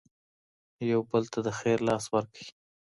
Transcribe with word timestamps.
يو 0.91 0.99
بل 1.11 1.23
ته 1.33 1.39
د 1.45 1.49
خير 1.59 1.77
لاس 1.89 2.05
ورکړئ. 2.13 2.47